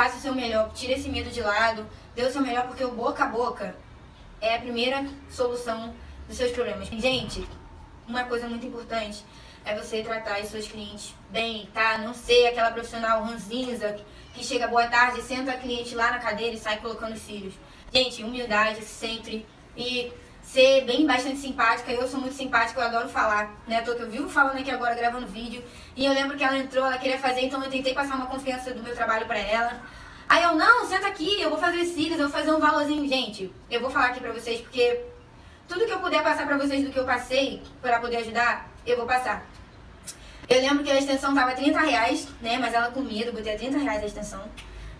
[0.00, 2.90] Faça o seu melhor, tire esse medo de lado, dê o seu melhor porque o
[2.90, 3.76] boca a boca
[4.40, 5.94] é a primeira solução
[6.26, 6.88] dos seus problemas.
[6.88, 7.46] Gente,
[8.08, 9.22] uma coisa muito importante
[9.62, 11.98] é você tratar os seus clientes bem, tá?
[11.98, 14.00] Não ser aquela profissional ranzinza
[14.32, 17.52] que chega boa tarde, senta a cliente lá na cadeira e sai colocando os cílios.
[17.92, 19.46] Gente, humildade sempre
[19.76, 20.10] e
[20.42, 21.92] ser bem bastante simpática.
[21.92, 23.80] Eu sou muito simpática, eu adoro falar, né?
[23.82, 25.62] Tô que eu vivo falando aqui agora gravando vídeo.
[25.96, 28.72] E eu lembro que ela entrou, ela queria fazer, então eu tentei passar uma confiança
[28.72, 29.80] do meu trabalho para ela.
[30.28, 33.08] Aí eu, não, senta aqui, eu vou fazer os cílios, eu vou fazer um valorzinho.
[33.08, 35.00] Gente, eu vou falar aqui pra vocês porque
[35.68, 38.96] tudo que eu puder passar pra vocês do que eu passei para poder ajudar, eu
[38.96, 39.44] vou passar.
[40.48, 42.58] Eu lembro que a extensão tava 30 reais, né?
[42.58, 44.44] Mas ela com medo, botei a 30 reais a extensão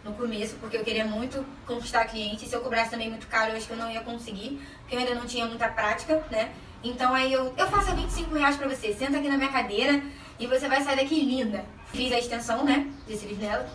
[0.05, 2.47] no começo, porque eu queria muito conquistar cliente.
[2.47, 5.01] Se eu cobrasse também muito caro, eu acho que eu não ia conseguir, porque eu
[5.01, 6.51] ainda não tinha muita prática, né?
[6.83, 8.93] Então aí eu, eu faço a 25 reais pra você.
[8.95, 10.03] Senta aqui na minha cadeira
[10.39, 11.65] e você vai sair daqui linda.
[11.93, 12.87] Fiz a extensão, né?
[13.07, 13.69] De cílios nela.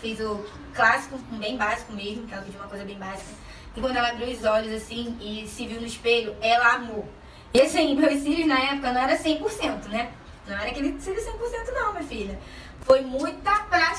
[0.00, 0.44] Fiz o
[0.74, 3.30] clássico, bem básico mesmo, que ela pediu uma coisa bem básica.
[3.76, 7.08] E quando ela abriu os olhos assim e se viu no espelho, ela amou.
[7.54, 10.12] E assim, meus cílios na época não era 100%, né?
[10.46, 12.38] Não era aquele cílio 100% não, minha filha.
[12.80, 13.89] Foi muita prática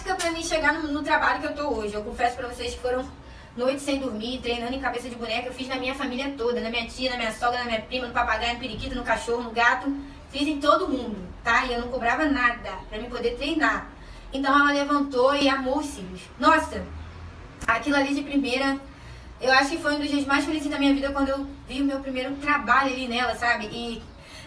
[0.43, 1.93] chegar no, no trabalho que eu tô hoje.
[1.93, 3.05] Eu confesso pra vocês que foram
[3.55, 5.47] noites sem dormir, treinando em cabeça de boneca.
[5.47, 8.07] Eu fiz na minha família toda, na minha tia, na minha sogra, na minha prima,
[8.07, 9.93] no papagaio, no periquito, no cachorro, no gato.
[10.31, 11.65] Fiz em todo mundo, tá?
[11.65, 13.89] E eu não cobrava nada pra me poder treinar.
[14.33, 16.21] Então ela levantou e amou os cílios.
[16.39, 16.85] Nossa,
[17.67, 18.79] aquilo ali de primeira,
[19.41, 21.81] eu acho que foi um dos dias mais felizes da minha vida quando eu vi
[21.81, 23.65] o meu primeiro trabalho ali nela, sabe?
[23.65, 24.01] E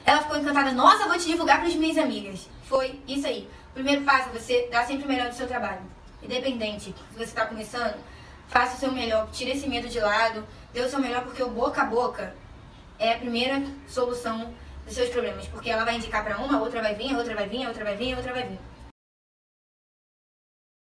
[0.06, 0.73] ela ficou encantada.
[0.73, 2.48] Nossa, vou te divulgar para as minhas amigas.
[2.65, 3.48] Foi isso aí.
[3.73, 5.83] Primeiro passo você dar sempre o melhor do seu trabalho.
[6.23, 7.97] Independente se você está começando,
[8.48, 11.51] faça o seu melhor, tire esse medo de lado, dê o seu melhor porque o
[11.51, 12.35] boca a boca
[12.98, 14.53] é a primeira solução
[14.85, 15.47] dos seus problemas.
[15.48, 17.69] Porque ela vai indicar para uma, a outra vai vir, a outra vai vir, a
[17.69, 18.59] outra vai vir, a outra vai vir.